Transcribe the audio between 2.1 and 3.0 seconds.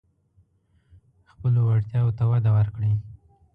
ته وده ورکړئ.